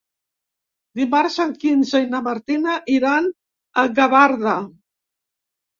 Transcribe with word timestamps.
Dimarts 0.99 1.35
en 1.43 1.51
Quirze 1.65 2.03
i 2.07 2.09
na 2.15 2.23
Martina 2.29 2.75
iran 2.97 3.29
a 3.85 3.87
Gavarda. 4.01 4.61